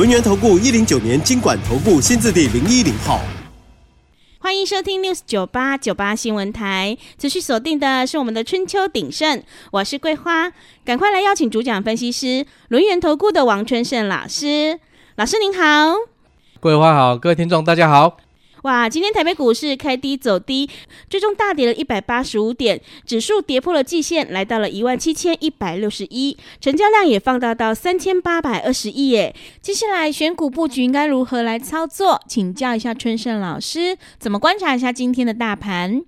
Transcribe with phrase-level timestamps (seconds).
[0.00, 3.20] 轮源投顾一零九年金管投顾新字第零一零号。
[4.38, 10.52] 欢迎收听 News 九八九八新闻台，持续锁定的是我们的春秋鼎盛，我是桂花，
[10.86, 14.80] 赶快来邀请主讲分析师轮源投顾的王春盛老师，
[15.16, 15.94] 老师您好，
[16.60, 18.16] 桂花好，各位听众大家好。
[18.62, 20.68] 哇，今天台北股市开低走低，
[21.08, 29.34] 最终大跌了一百八十五点，指数跌破了季线，来到了一万七千一百六十一，成交量也放大到三千八百二十亿耶。
[29.62, 32.20] 接下来选股布局应该如何来操作？
[32.28, 36.02] 请教一下春盛老师，怎么观察一下今天的大盘？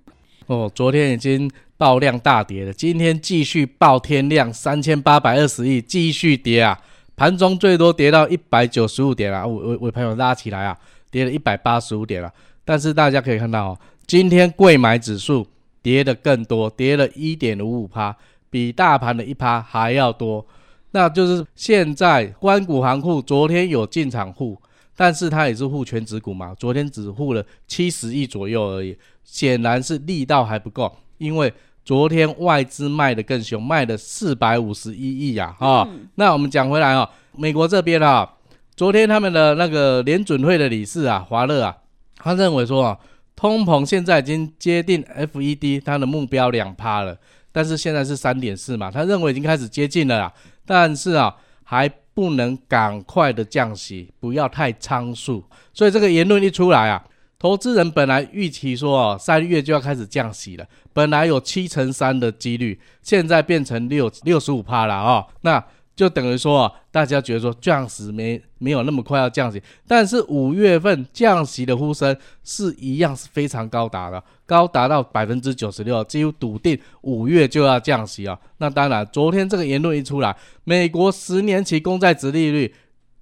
[0.45, 6.79] 哦，昨天已经爆量大跌了，今天继续爆天量三千八百二十亿，继续跌啊，
[7.15, 10.77] 盘中最多跌到一百九十五点啊，我我我朋友拉起来啊。
[11.13, 12.33] 跌了一百八十五点了，
[12.65, 15.45] 但是大家可以看到哦，今天贵买指数
[15.83, 18.15] 跌得更多，跌了一点五五趴，
[18.49, 20.43] 比大盘的一趴还要多。
[20.89, 24.59] 那就是现在关谷行库昨天有进场户，
[24.95, 31.53] 但是它也是护全指股嘛，昨天只护了七十亿左右而已，显然是力道还不够，因为
[31.85, 38.27] 昨天外资卖的更凶，卖了四百五十一亿呀，哈，嗯、那我们讲回来啊，美国这边啊。
[38.75, 41.77] 昨天他们的那个联准会的理事啊，华勒啊，
[42.17, 42.97] 他认为说啊，
[43.35, 47.15] 通膨现在已经接近 FED 它的目标两趴了，
[47.51, 50.33] 但是现在是三点四嘛，他认为已经开始接近了啦，
[50.65, 55.43] 但是啊，还不能赶快的降息，不要太仓促。
[55.71, 57.03] 所以这个言论一出来啊，
[57.37, 65.63] 投资人本来预期说哦，三月就要开始降息了，本来有七成三的几率，现在变成六六十五趴了啊，那。
[65.95, 78.35] 就等于说啊，大家觉得说降息没没有那么快要降息，但是五月份降息的呼声是一样是非常高达的，高达到百分之九十六，几乎笃定五月就要降息啊。
[78.57, 82.73] 那当然，昨天这个言论一出来，美国十年期公债殖利率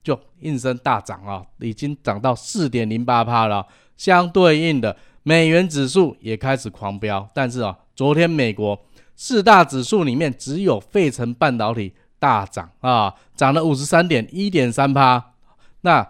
[0.01, 3.67] 就应声大涨啊，已经涨到四点零八趴了。
[3.97, 8.79] 相对应的，美元指数也开始狂飙，但是啊，昨天美国
[9.17, 11.91] 四大指数里面只有费城半导体。
[12.21, 15.33] 大涨啊，涨了五十三点一点三趴。
[15.81, 16.07] 那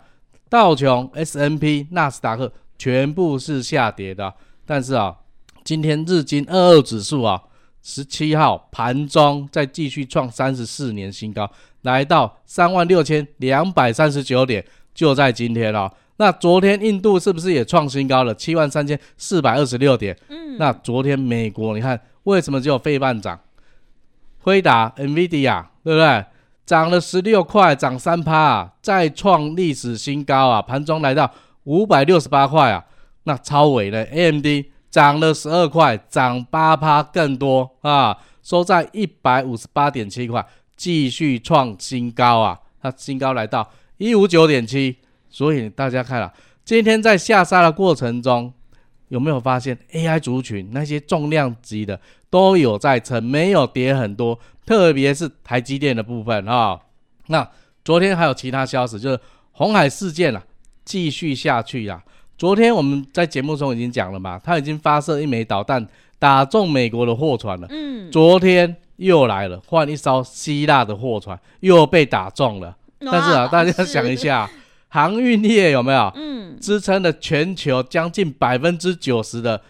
[0.50, 4.34] 道琼、S&P、纳斯达克全部是下跌的。
[4.66, 5.16] 但是啊，
[5.64, 7.42] 今天日经二二指数啊，
[7.82, 11.50] 十七号盘中再继续创三十四年新高，
[11.84, 15.90] 来到三万六千两百三十九点，就在今天了。
[16.18, 18.36] 那昨天印度是不是也创新高了？
[18.36, 20.18] 七万三千四百二十六点。
[20.28, 20.58] 嗯。
[20.58, 23.40] 那昨天美国，你看为什么只有费半涨？
[24.40, 25.71] 辉达、NVIDIA。
[25.84, 26.26] 对不对？
[26.66, 30.62] 涨了十六块，涨三趴啊，再创历史新高啊！
[30.62, 31.30] 盘中来到
[31.64, 32.86] 五百六十八块啊，
[33.24, 34.46] 那超微的 AMD
[34.90, 40.46] 涨了十二块，涨八趴更多啊，收在一百五十八点七块，
[40.78, 42.58] 继续创新高啊！
[42.82, 44.96] 它新高来到一五九点七，
[45.30, 46.32] 所以大家看了，
[46.64, 48.54] 今天在下杀的过程中，
[49.12, 52.00] 有没有发现 AI 族群那些重量级的
[52.30, 54.40] 都有在撑，没有跌很多。
[54.66, 56.82] 特别是台积电的部分啊、哦，
[57.28, 57.46] 那
[57.84, 59.20] 昨天还有其他消息，就是
[59.52, 60.42] 红海事件啊，
[60.86, 62.02] 继续下去啊。
[62.38, 65.86] 昨天我们在节目中已经讲了嘛，他已经发射一枚导弹
[66.18, 67.68] 打中美国的货船了。
[67.70, 72.78] 嗯，昨天又来了，换一艘希腊的货船又被打中了。
[73.00, 74.50] 但是啊，大家想一下，
[74.92, 76.12] 航运业有没有？
[76.16, 79.62] 嗯，支撑了全球将近百分之九十的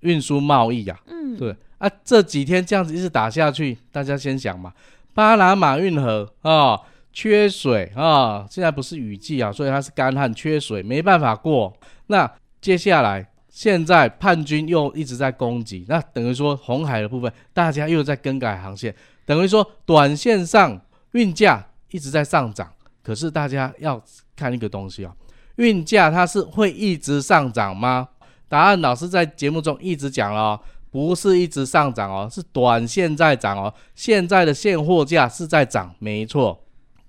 [0.00, 0.98] 运输贸易啊。
[1.06, 1.54] 嗯，对。
[1.76, 4.72] 啊，这几天这样子一直打下去，大家先想嘛，
[5.14, 6.80] 巴拿马运河啊、哦、
[7.12, 11.76] 缺水啊、哦，现在不是雨季啊，所以它是干旱缺水，没办法过。
[12.06, 12.30] 那
[12.60, 18.94] 接下来现在叛军又一直在攻击，那等于说红海的部分大家又在更改航线，
[19.26, 20.80] 等于说短线上
[21.10, 22.72] 运价一直在上涨，
[23.02, 24.02] 可是大家要
[24.36, 25.12] 看一个东西啊，
[25.56, 28.08] 运价它是会一直上涨吗？
[28.48, 30.60] 答案老师在节目中一直讲了哦。
[30.90, 33.72] 不是一直上涨哦，是短线在涨哦。
[33.94, 36.62] 现在的现货价是在涨，没错。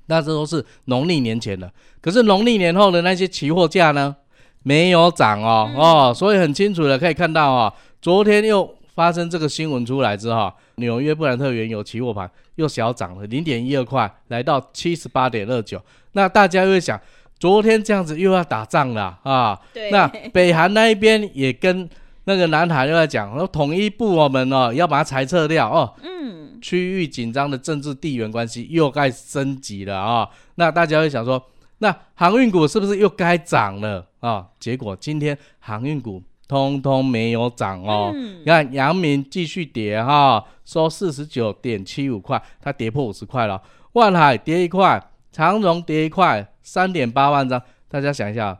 [0.05, 1.69] 那这都是农历年前的，
[1.99, 4.15] 可是农历年后的那些期货价呢，
[4.61, 6.13] 没有涨哦、嗯、哦。
[6.13, 15.81] 所以很清楚的可以看到啊、哦，昨天又发生这个新闻出来之后，纽约布兰特原油期货盘又小涨了零点一二块，来到七十八点二九。
[16.13, 16.99] 那大家又会想，
[17.39, 19.59] 昨天这样子又要打仗了啊！
[19.73, 21.89] 对，那北韩那一边也跟
[22.25, 25.93] 那个南韩又在讲，说统一部我们哦要把它裁撤掉哦。
[26.03, 30.29] 嗯，区域紧张的政治地缘关系又该升级了啊！
[30.55, 31.43] 那大家会想说，
[31.79, 34.45] 那航运股是不是又该涨了啊？
[34.59, 38.11] 结果今天航运股通通没有涨哦。
[38.13, 43.61] 嗯、你看阳明继续跌哈，收四十九点七五块，它跌破五十块了。
[43.93, 45.01] 万海跌一块，
[45.31, 46.47] 长荣跌一块。
[46.65, 48.57] 三点八万张，大家想一下，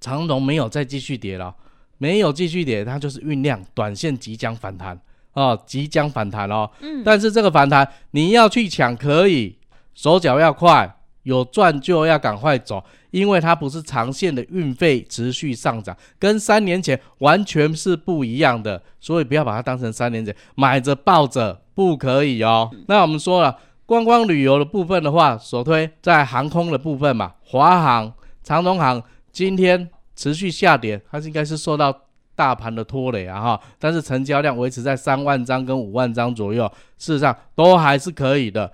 [0.00, 1.54] 长荣没有再继续跌了，
[1.96, 5.00] 没有继续跌，它就是酝酿短线即将反弹
[5.32, 6.70] 哦，即将反弹哦。
[6.80, 9.56] 嗯，但是这个反弹你要去抢可以，
[9.94, 22.70] 手脚要快，有赚就要赶快走，因为它不是长线的运费持续上涨，跟三年前完全是不一样的，所以不要把它当成三年前买着抱着，不可以哦。
[22.86, 23.56] 那我们说了。
[23.88, 28.12] 观光旅游的部分的话，首推在航空的部分嘛，华航、
[28.42, 29.02] 长荣航
[29.32, 32.02] 今天持续下跌，它是应该是受到
[32.36, 38.70] 大盘的拖累啊哈，但是成交量维持在三万张跟五万张左右，事实上都还是可以的。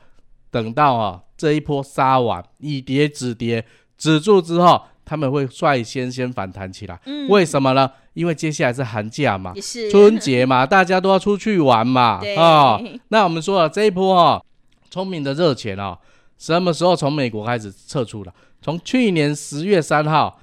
[0.50, 3.64] 等到啊这一波杀完，以跌止跌
[3.96, 7.00] 止住之后，他们会率先先反弹起来。
[7.06, 7.90] 嗯，为什么呢？
[8.14, 14.42] 因为接下来是寒假嘛，是春节嘛， 大家都要出去玩嘛，啊，那我们说了这一波哈。
[14.90, 15.98] 聪明的热钱啊，
[16.38, 18.32] 什么时候从美国开始撤出了？
[18.62, 20.40] 从去年十月三号，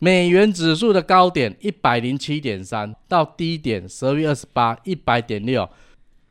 [0.00, 5.68] 美元指数的高点一百零七点三，到低点十二月二十八一百点六，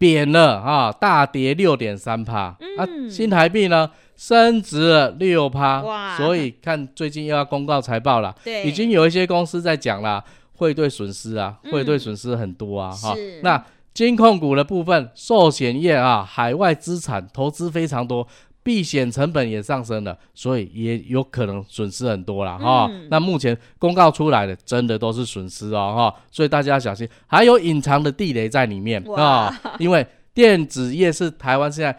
[0.01, 2.57] 贬了啊，大跌六点三趴。
[2.75, 3.87] 啊，新台币呢
[4.17, 6.17] 升值了六趴。
[6.17, 13.41] 所以看最近又要公告财报了，对，已经有一些公司在讲了，汇兑损失啊，汇兑损失很多啊，哈、嗯。
[13.43, 13.63] 那
[13.93, 18.27] 金控股的部分，寿险业啊，海外资产投资非常多，
[18.63, 23.07] 避险成本也上升了，所以也有可能损失很多了哈、嗯哦。
[23.09, 29.71] 那目前公告出来的，真的都是损失哦哈、哦，所以大家要小心，还有隐藏的地雷在里面啊、哦。
[29.79, 31.97] 因为电子业是台湾现在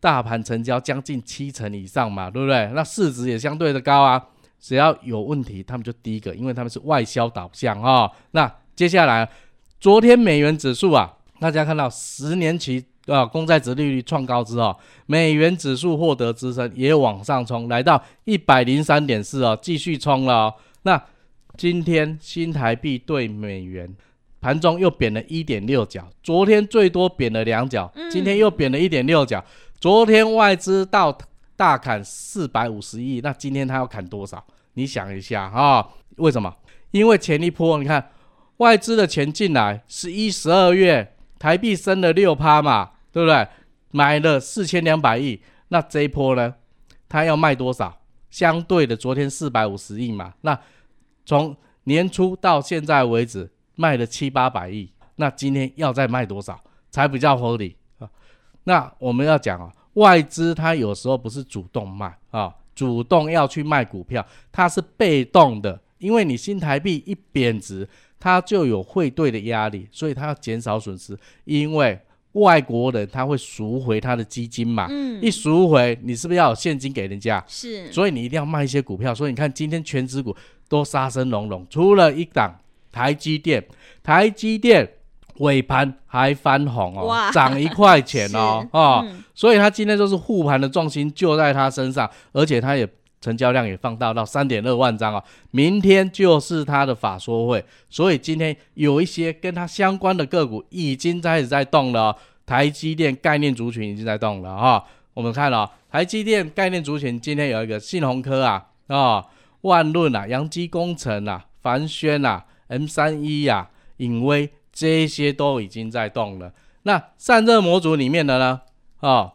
[0.00, 2.70] 大盘成交将近七成以上嘛，对不对？
[2.74, 4.22] 那市值也相对的高啊，
[4.60, 8.12] 只要有问题，他们就第一个，因为他们是外销导向啊、哦。
[8.32, 9.28] 那接下来，
[9.80, 11.14] 昨天美元指数啊。
[11.40, 14.74] 大家看到十年期啊公债值利率创高之后，
[15.06, 20.54] 美元指数获得支撑，也往上冲，来到一百零三点四哦，继续冲了哦。
[20.82, 21.02] 那
[21.56, 23.94] 今天新台币兑美元
[24.40, 29.44] 盘中又贬了一点六角，昨天最多贬了两角，今天又贬了一点六角。
[29.78, 31.16] 昨天外资到
[31.56, 34.42] 大砍四百五十亿，那今天他要砍多少？
[34.74, 35.86] 你想一下啊，
[36.16, 36.54] 为什么？
[36.90, 38.10] 因为前一波你看
[38.56, 41.10] 外资的钱进来，十一、十二月。
[41.36, 43.46] 台币升了六趴嘛，对不对？
[43.92, 46.52] 买了四千两百亿，那这一波呢？
[47.08, 47.96] 它要卖多少？
[48.28, 50.58] 相对的，昨天四百五十亿嘛，那
[51.24, 58.10] 从年初到现在为止卖了七八百亿，那今天要再卖多少才比较合理啊？
[58.64, 67.88] 那我们要讲啊，外资它有时候不是主动卖啊，主动要去卖股票，它是被动的，因为你新台币一贬值。
[68.16, 71.14] 它就有汇兑的压力，所以它要减少损失，
[71.44, 72.00] 因为
[72.34, 77.42] 外国人他会赎回他的基金嘛，嗯，一赎回，你是不是要有现金给人家？
[77.48, 79.14] 是，所以你一定要卖一些股票。
[79.14, 80.34] 所以你看今天全指股
[80.68, 82.54] 都杀声隆隆，除了一档
[82.92, 83.64] 台积电，
[84.02, 84.88] 台积电
[85.38, 92.88] 尾盘还翻红哦，涨一块钱哦， 哦，嗯，所以它今天就是护盘的重心就在它身上，而且它也。
[93.24, 95.24] 成交量也放大到三点二万张啊！
[95.50, 102.14] 明天就是他的法说会，所以今天有一些跟他相关的个股已经开始在动了。
[102.44, 104.84] 台积电概念族群已经在动了哈。
[105.14, 109.24] 我们看了台积电概念族群，今天有一个信鸿科啊啊、
[109.62, 116.52] 万润啊、扬基工程啊、凡轩啊、M 三一啊、颖威这些都已经在动了。
[116.82, 118.60] 那散热模组里面的呢
[119.00, 119.32] 啊？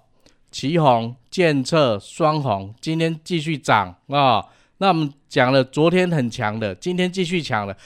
[0.52, 4.44] 奇鋐、建策、双红，今天继续涨啊、
[4.80, 7.78] 那我们讲了，昨天很强的，今天继续强了。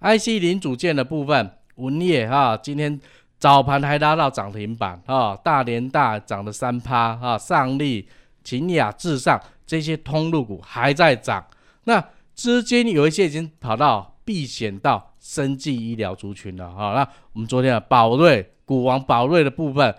[0.00, 3.00] IC 零组件的部分，文曄啊，今天
[3.38, 8.06] 早盘还拉到涨停板啊、大连大涨了三趴啊，上力、
[8.44, 11.42] 勤亚、至上这些通路股还在涨。
[11.84, 16.94] 那资金有一些已经跑到避险到生技医疗族群了啊、哦。
[16.94, 19.94] 那我们昨天的宝瑞股王宝瑞的部分。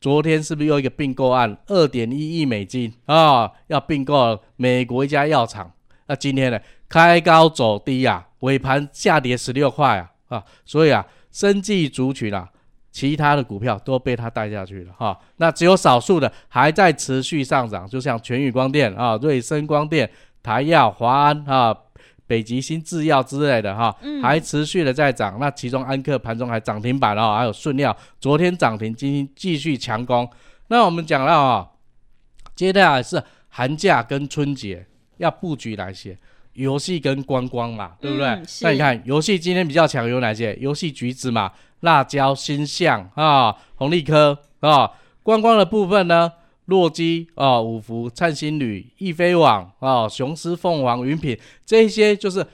[0.00, 2.92] 昨天是不是又一个并购案，二点一亿美金。
[3.06, 5.72] 啊、要并购美国一家药厂。
[6.06, 12.48] 那今天呢，开高走低啊，尾盘下跌十六块啊啊，所以啊，生技族群啊，
[12.92, 20.08] 其他的股票都被它带下去了哈、那只有少数的还在持续上涨，就像全宇光电啊、瑞声光电、
[20.42, 21.76] 台药、华安啊、
[22.26, 25.38] 北极星制药之类的哈，嗯、还持续的在涨。
[25.38, 30.28] 那其中安克盘中还涨停板哦，还有顺料昨天涨停，今天继续强攻。
[30.68, 31.68] 那我们讲到啊，
[32.54, 34.84] 接下来是寒假跟春节
[35.18, 36.18] 要布局哪些？
[36.54, 38.26] 游戏跟观光嘛，对不对？
[38.28, 40.56] 嗯、那你看游戏今天比较强有哪些？
[40.56, 44.90] 游戏橘子嘛，辣椒、星象啊，红利科啊。
[45.22, 46.32] 观光的部分呢，
[46.66, 52.46] 洛基啊，五福、灿星旅、易飞网啊，雄狮、凤凰、云品，这些就是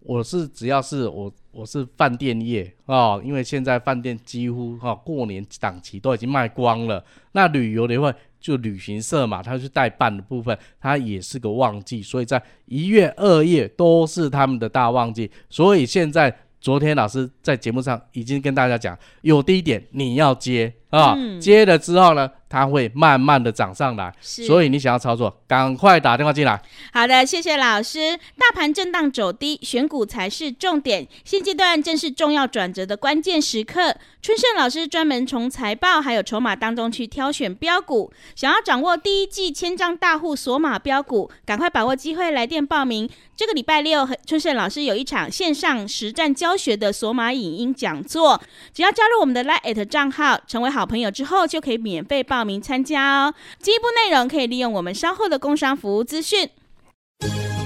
[0.00, 7.04] 我是只要是我我是饭店业啊，因为现在饭店几乎啊过年档期都已经卖光了。
[7.32, 8.12] 那旅游的话。
[8.38, 15.28] 就旅行社嘛，他去代办的部分，它也是个旺季，所以在一月、二月都是他们的大旺季。
[15.50, 26.60] 所以现在，昨天老师在节目上已经跟大家讲，有低点你要接啊，嗯、接了之后呢，它会慢慢的涨上来，所以你想要操作，赶快打电话进来。
[26.92, 28.16] 好的，谢谢老师。
[28.38, 31.06] 大盘震荡走低，选股才是重点。
[31.24, 33.96] 现阶段正是重要转折的关键时刻。
[34.22, 43.08] 春盛老师专门从财报还有筹码当中去挑选标股，想要掌握第一季千张大户锁码标股，赶快把握机会来电报名。
[43.36, 48.40] 这个礼拜六，春盛老师有一场线上实战教学的锁码影音讲座，
[48.72, 53.34] 只要加入我们的 Lite 账号，成为好朋友之后，就可以免费报名参加哦。
[53.58, 56.50] 进一步内容可以利用我们稍后的工商服务资讯。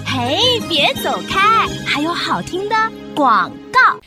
[0.06, 2.76] 嘿，别走开，还有好听的
[3.12, 3.98] 广告。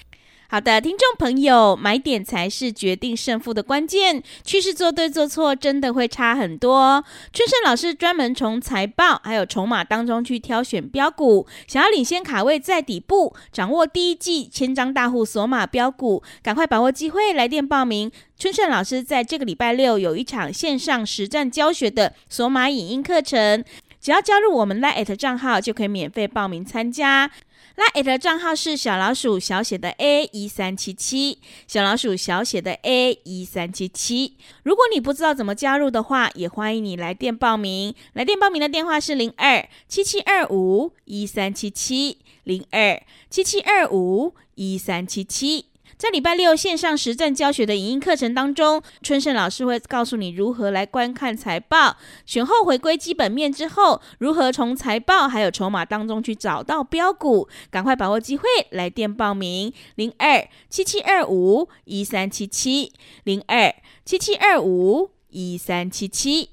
[0.54, 4.22] 好的，听众朋友，买点才是决定胜负的关键。
[4.44, 7.04] 趋势做对做错，真的会差很多。
[7.34, 18.12] 春盛老师专门从财报还有筹码当中去挑选标股，想要领先卡位在底部，掌握第一季千张大户索码标股，赶快把握机会，来电报名。
[18.38, 23.66] 春盛老师在这个礼拜六有一场线上实战教学的索码影音课程，
[24.00, 27.32] 只要加入我们 LINE@ 账号，就可以免费报名参加。
[27.76, 34.38] 那 A 的账号是小老鼠小写的 A 一三七七，小老鼠小写的 A 一三七七。
[34.62, 37.96] 如果你不知道怎么加入的话，也欢迎你来电报名。
[38.14, 45.66] 来电报名的电话是零二七七二五一三七七，零二七七二五一三七七。
[45.98, 51.96] 在礼拜六线上实战教学的影音课程当中，春盛老师会告诉你如何来观看财报，
[52.26, 62.92] 选后回归基本面之后，如何从财报还有筹码当中去找到标股，赶快把握机会来电报名，零二七七二五一三七七，
[63.24, 63.74] 零二
[64.04, 66.50] 七七二五一三七七。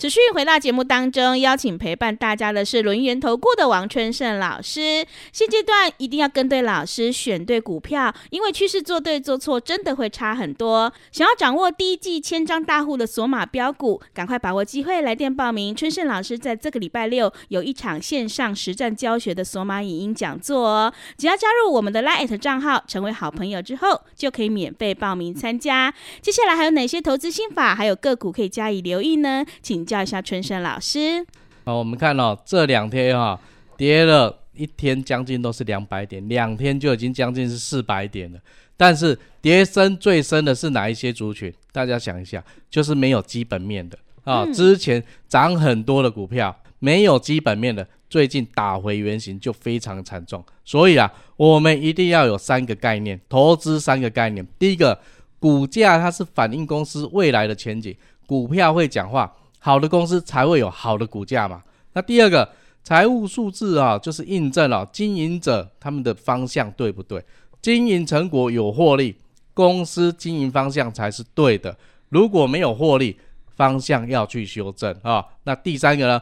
[0.00, 5.04] 持续回到节目当中，邀请陪伴大家的是轮圆投顾的王春盛老师。
[5.30, 10.90] 现阶段一定要跟对老师，选对股票，因为趋势做对做错真的会差很多。
[11.12, 15.76] 想要掌握第一季千张大户的索码标股，赶快把握机会来电报名。
[15.76, 25.92] 春盛老师在这个礼拜六有一场线上实战教学的索码影音讲座哦，只要加入我们的 LINE 账号，成为好朋友之后，就可以免费报名参加。
[26.22, 29.44] 接下来还有哪些投资心法，还有个股可以加以留意呢？
[29.60, 29.89] 请。
[29.90, 31.26] 叫一下春生老师。
[31.64, 33.40] 好，我们看哦，这两天哈、哦、
[33.76, 38.38] 跌了一天，将近都是两百点，两天就已经将近是四百点了。
[38.76, 41.52] 但是跌深最深的是哪一些族群？
[41.72, 44.48] 大家想一下，就是没有基本面的啊、哦。
[44.54, 50.44] 之前涨很多的股票，没有基本面的，最近打回原形就非常惨重。
[50.64, 54.46] 所以啊，我们一定要有三个概念，投资三个概念。
[54.56, 54.96] 第一个，
[55.40, 57.92] 股价它是反映公司未来的前景，
[58.28, 59.34] 股票会讲话。
[59.60, 61.62] 好的公司才会有好的股价嘛。
[61.92, 62.50] 那第二个
[62.82, 67.24] 财务数字啊，就是印证了、经营者他们的方向对不对？
[67.62, 69.14] 经营成果有获利，
[69.54, 71.76] 公司经营方向才是对的。
[72.08, 73.16] 如果没有获利，
[73.54, 75.24] 方向要去修正啊。
[75.44, 76.20] 那第三个呢？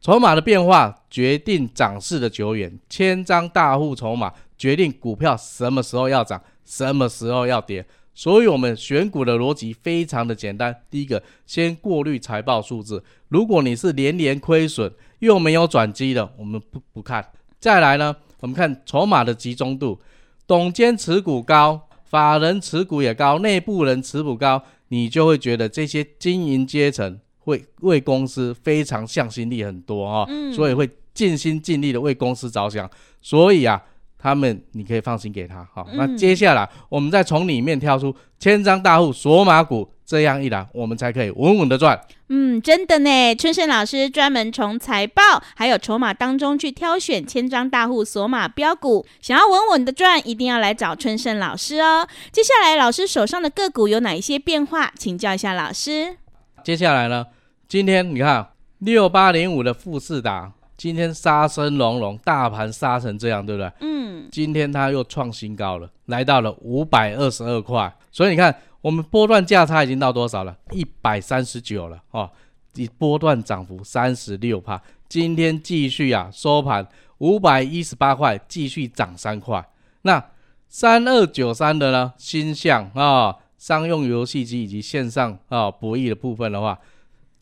[0.00, 7.82] 筹码的变化决定涨势的久远，千张大户筹码决定股票什么时候要涨，什么时候要跌。
[8.14, 10.74] 所以，我们选股的逻辑非常的简单。
[10.88, 13.02] 第一个，先过滤财报数字。
[13.28, 17.26] 如果你是连连亏损又没有转机的，我们不不看。
[17.58, 19.98] 再来呢，我们看筹码的集中度，
[20.46, 32.88] 董监持股高，法人持股也高，内部人持股高，你就会觉得这些经营阶层会为公司非常向心力很多啊、所以会尽心尽力的为公司着想。
[33.20, 33.82] 所以啊。
[34.24, 35.68] 他们，你可以放心给他。
[35.74, 42.00] 好，那接下来我们再从里面挑出千张大户索马股，这样一来，我们才可以稳稳的赚。
[42.30, 43.34] 嗯，真的呢。
[43.34, 45.22] 春盛老师专门从财报
[45.54, 52.08] 还有筹码当中去挑选千张大户索马标股，想要稳稳的赚，一定要来找春盛老师哦。
[52.32, 54.90] 接下来，老师手上的个股有哪一些变化？
[54.96, 56.16] 请教一下老师。
[56.64, 57.26] 接下来呢，
[57.68, 60.52] 今天你看六八零五的富士达。
[60.76, 63.72] 今天杀声隆隆，大盘杀成这样，对不对？
[63.80, 67.92] 嗯，今天它又创新高了，来到了五百二十二块。
[68.10, 70.56] 所以你看，我们波段价差已经到多少了？
[70.72, 72.28] 一百三十九了哦，
[72.74, 74.80] 以波段涨幅三十六趴。
[75.08, 76.86] 今天继续啊，收盘
[77.18, 79.64] 五百一十八块，继续涨三块。
[80.02, 80.22] 那
[80.68, 82.12] 三二九三的呢？
[82.18, 86.76] 新象啊，商用游戏机以及线上啊博弈的部分的话。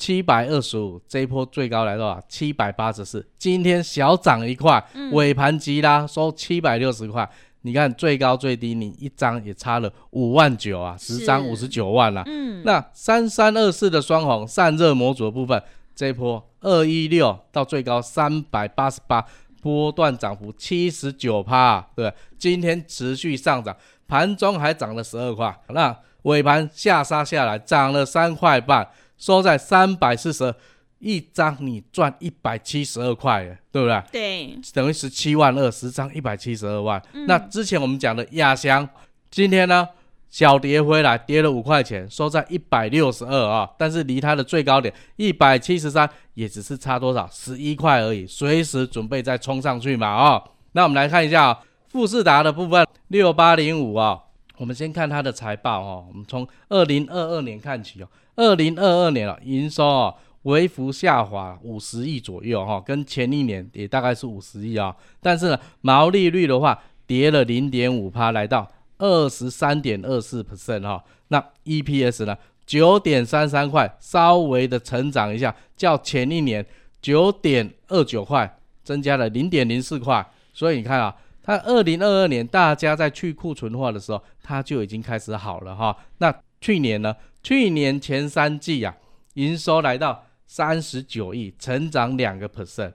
[0.03, 7.31] 七百二十五，这一波最高来到七百八十四，今天小涨一块，尾盘急拉收七百六十块。
[7.61, 12.25] 你看最高最低，你一张也差了五万九啊，十张五十九万了。
[12.27, 15.63] 嗯，那三三二四的双红散热模组的部分，
[15.95, 19.25] 这一波二一六到最高三百八十八，
[19.61, 23.77] 波段涨幅七十九趴，对，今天持续上涨，
[24.09, 28.89] 盘中还涨了十二块，那尾盘下杀下来涨了三块半。
[29.23, 30.55] 收在三百四十二
[30.99, 34.03] 一张，你赚一百七十二块，对不对？
[34.11, 37.01] 对，等于十七万二，十张一百七十二万。
[37.13, 38.89] 嗯、那之前我们讲的亚翔，
[39.31, 39.89] 今天呢
[40.29, 50.51] 小跌回来，跌了五块钱，收在一百六十二啊，但是离它的最高点一百七十三也只是差多少十一块而已，随时准备再冲上去嘛啊、哦。
[50.73, 54.21] 那我们来看一下、哦、富士达的部分六八零五啊，
[54.57, 58.09] 我们先看它的财报哦，我们从二零二二年看起哦。
[58.37, 64.95] 二零二二年了，营收啊微幅下滑五十亿左右哈，跟前一年也大概是五十亿啊。
[65.21, 71.05] 但是呢，毛利率的话跌了零点五趴，来到二十三点二四 percent 哈。
[71.29, 76.65] 那 EPS 呢九点三三块，稍微的成长一下，较前一年
[77.01, 80.27] 九点二九块增加了零点零四块。
[80.53, 85.97] 所以你看啊，它二零二二年大家在去库存化的时候，它就已经开始好了哈。
[86.19, 87.17] 那去年呢？
[87.43, 88.97] 去年前三季啊，
[89.35, 92.93] 营收来到三十九亿，成长两个 percent，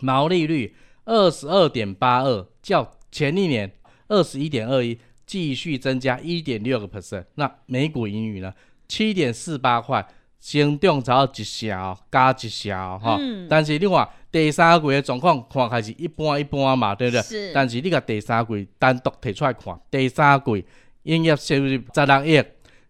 [0.00, 3.72] 毛利率二十二点八二，较前一年
[4.08, 7.24] 二十一点二一，继续增加一点六个 percent。
[7.36, 8.52] 那每股盈余呢，
[8.86, 10.06] 七点四八块，
[10.38, 13.16] 成长只有一成加一成哈。
[13.18, 17.22] 嗯、但是另外第三季的状况看还是一般一般嘛，对不对？
[17.22, 17.52] 是。
[17.54, 20.66] 但是你甲第三季单独提出来看，第三季
[21.04, 22.44] 营业收入十六亿。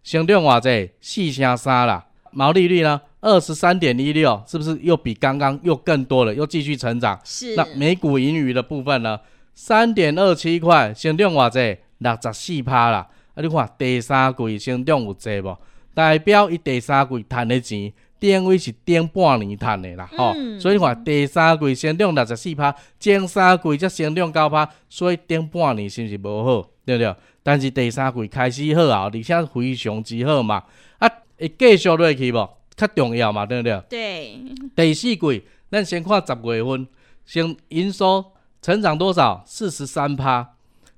[0.07, 6.33] 成长偌济四成三啦，毛利率呢二十三点一六，是不是又比刚刚又更多了？
[6.33, 7.19] 又继续成长。
[7.25, 7.57] 是。
[7.57, 9.19] 那每股盈余的部分呢？
[9.53, 13.05] 三点二七块，成长偌济六十四趴啦。
[13.33, 15.57] 啊，你看第三季成长有济无？
[15.93, 20.09] 代表伊第三季赚的钱，等于是顶半年赚的啦。
[20.15, 26.69] 吼、嗯哦，所以你看第三季成长六十四趴，前三季则成长九趴，所以顶半年是不是无好？
[26.85, 27.13] 对不对？
[27.47, 30.65] 但是第三季开始好啊，而且非常之好嘛，
[30.97, 31.07] 啊，
[31.39, 32.49] 会继续落去无？
[32.75, 33.81] 较重要嘛，对不对？
[33.87, 34.37] 对。
[34.75, 36.85] 第四季，咱先看十月份，
[37.25, 39.41] 先营收成长多少？
[39.45, 40.55] 四十三趴。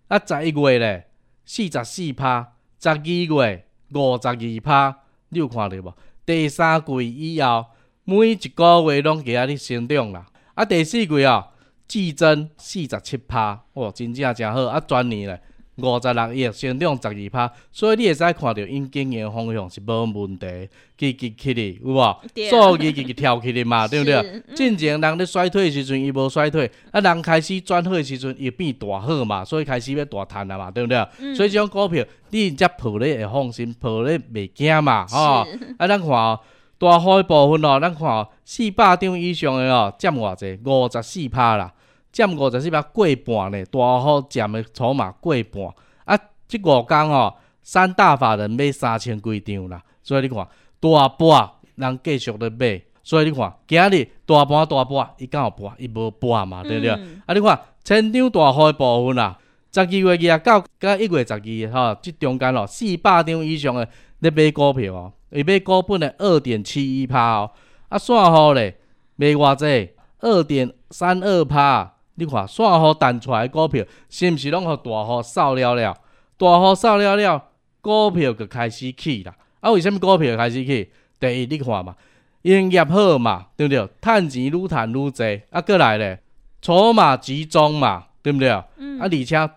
[0.07, 1.11] 啊，十一月咧，
[1.45, 2.53] 四十四趴。
[2.81, 4.97] 十二月五十二趴。
[5.29, 5.93] 你有看到无？
[6.25, 7.67] 第三季以后，
[8.05, 10.25] 每一个月拢加咧成长啦。
[10.55, 11.49] 啊，第四季哦，
[11.87, 14.63] 季增四十七趴，哦，真正诚好。
[14.63, 15.39] 啊，全年咧。
[15.79, 22.15] 五十六亿，成长十二趴，所以你会使看到因经营方向是无问题，积极起来有无？
[22.49, 24.43] 数字积极跳起来嘛， 对不对？
[24.55, 30.97] 进前人咧衰退的时阵，伊无衰退，啊，人开始转好的时阵，伊变大好嘛，所以开始要大赚啊嘛，对不对？
[31.19, 35.75] 嗯、所以这种股票，你才抱咧会放心，抱咧袂惊嘛，吼是。
[35.77, 36.39] 啊，咱看哦，
[36.77, 40.59] 大户部分哦，咱看哦，四百张以上的哦，占偌济？
[40.63, 41.73] 五十四趴啦。
[42.11, 45.63] 占五十四趴过半呢，大户占的筹码过半
[46.05, 46.19] 啊！
[46.47, 50.47] 即五天哦，三大法人买三千几张啦，所以你看
[50.79, 56.91] 大盘人继续的买，所以你看今日大盘大盘伊敢有盘，伊无盘嘛，对不对？
[56.93, 59.37] 嗯、啊，你看千张大户的部分啦，
[59.71, 63.87] 十二月廿九到一月十二号，即中间哦，四百张以上的
[64.19, 67.51] 咧买股票哦，伊买股本的二点七一趴哦，
[67.89, 68.79] 啊，散户咧
[69.15, 69.91] 买偌济
[70.21, 71.97] 二点三二趴。
[72.19, 75.95] 你看，散户弹出来的股票，是毋是拢互大户扫了了？
[76.37, 77.43] 大户扫了了，
[77.81, 79.33] 股票就开始起啦。
[79.61, 80.91] 啊，为什么股票开始起？
[81.19, 81.95] 第一，你看嘛，
[82.43, 83.89] 营业好嘛，对不对？
[84.01, 86.21] 趁钱愈趁愈济，啊，过来咧，
[86.61, 88.49] 筹码集中嘛，对不对？
[88.77, 89.49] 嗯、啊，而且大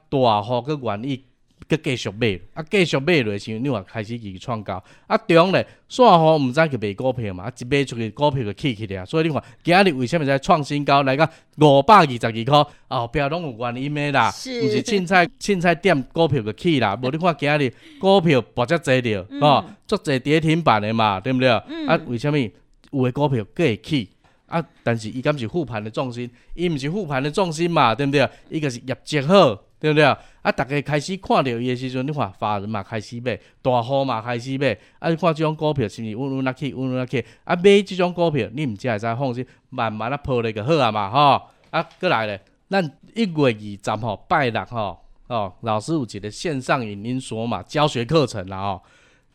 [0.42, 1.24] 户佫愿意。
[1.68, 12.72] 佮继续买，啊，继续买落去，你话开始去创高，啊，中咧，散户毋知去买股票嘛，啊，一买出去股票就起起来，所以你看今日为什么在创新高来个五百二十二块？
[12.88, 21.48] 后壁拢有原因的啦，毋是，是凊彩凊彩点股票就起啦，无你看今日股票博遮济着，哦，足济跌停板的嘛，对毋对？
[21.68, 24.08] 嗯、啊，为什么有的股票会起？
[24.46, 28.28] 啊，但是伊敢是复盘的重心，伊毋是复盘的重心嘛，对毋对？
[28.50, 30.04] 伊个是业绩好，对不对？
[30.04, 37.24] 啊，大家开始看到伊诶时阵，你看法人嘛开始买，大户嘛开始买，啊，你看这种股票是毋是稳稳啊去，稳稳啊去？
[37.42, 41.42] 啊，买这种股票，你毋只会使放心，慢慢啊抱咧就好啊嘛，吼。
[41.70, 42.40] 啊，过来咧，
[42.70, 48.82] 咱一月二十号拜六吼，哦，老师有一个线上影音锁码教学课程啦，吼，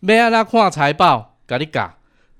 [0.01, 1.93] 要安怎看财报，甲你教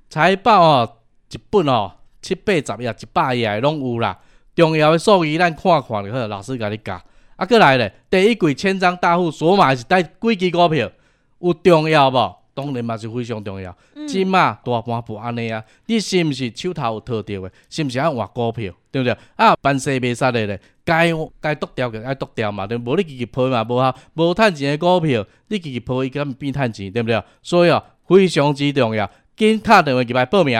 [0.09, 0.97] 财报哦，
[1.29, 1.91] 一本哦。
[2.19, 4.19] 七八十页、一百页拢有啦，
[4.53, 6.27] 重要诶数据咱看看就好。
[6.27, 6.99] 老师甲你教。
[7.37, 10.91] 啊，过来咧，第一季千张大户锁嘛是带几支股票，
[11.39, 12.35] 有重要无？
[12.53, 13.75] 当然嘛是非常重要。
[14.07, 17.51] 即马大盘不安尼啊，你是毋是手头有套着的？
[17.69, 18.73] 是毋是爱换股票？
[18.91, 19.15] 对毋对？
[19.35, 22.95] 啊，办事袂使的咧，该该剁掉就爱剁掉嘛，对无？
[22.97, 27.23] 你继续赔嘛，无效，无趁钱的股票，你继续赔伊敢变趁钱，对毋对？
[27.43, 30.59] 所以啊，非常之重要，跟卡电话入来报名。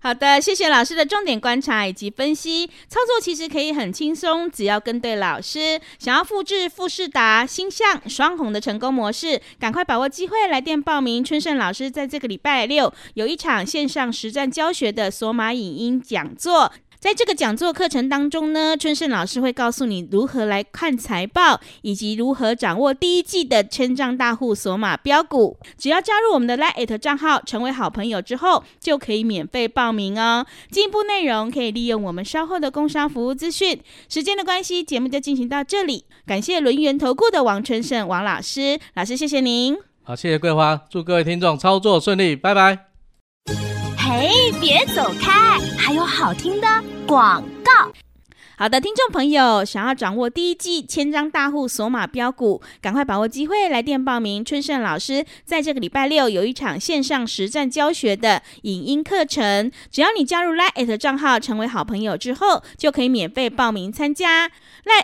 [0.00, 2.66] 好的，谢谢老师的重点观察以及分析。
[2.88, 5.80] 操作其实可以很轻松，只要跟对老师。
[5.98, 11.22] 想要复制富士达、星象、双红的成功模式，赶快把握机会来电报名。
[11.22, 16.72] 春盛老师在这个礼拜六有一场线上实战教学的索马影音讲座。
[17.02, 25.58] 在这个讲座课程当中呢，春盛老师会告诉你如何来看财报，以及如何掌握第一季的千张大户索马标股。
[25.76, 30.46] 只要加入我们的 LINE@ 账号，成为好朋友之后，就可以免费报名哦。
[30.70, 33.80] 进一步内容可以利用我们稍后的工商服务资讯。
[34.08, 36.04] 时间的关系，节目就进行到这里。
[36.24, 39.76] 感谢轮元投顾的王春盛王老师，老师谢谢您。
[40.04, 42.91] 好，谢谢桂花，祝各位听众操作顺利，拜拜。
[44.14, 46.68] 嘿，别走开，还有好听的
[47.06, 47.90] 广告。
[48.62, 54.44] 好的，听众朋友，想要掌握第一季千张大户索马标股，赶快把握机会来电报名。
[54.44, 64.48] 春盛老师在这个礼拜六有一场线上实战教学的影音课程，只要你加入 Lite 账号成为好朋友之后，就可以免费报名参加。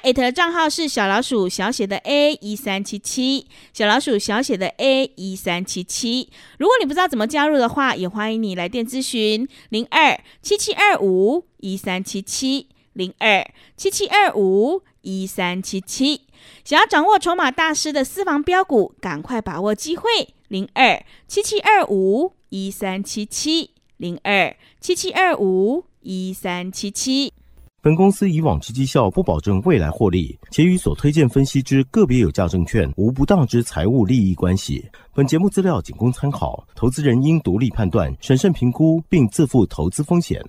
[0.05, 6.31] LINE@ 账号是小老鼠小写的 A 一三七七，小老鼠小写的 A 一三七七。
[6.61, 12.69] 如果你不知道怎么加入的话，也欢迎你来电咨询零二七七二五一三七七。
[12.99, 16.23] 零二七七二五一三七七，
[16.65, 20.11] 想要掌握筹码大师的私房标股，赶快把握机会。
[20.49, 27.33] 零二七七二五一三七七，零二七七二五一三七七。
[27.81, 34.85] 本公司以往之绩效不保证未来获利，且与所推荐分析之个别有价证券无不当之财务利益关系。
[35.15, 40.45] 本节目资料仅供参考，投资人应独立判断、审慎评估，并自负投资风险。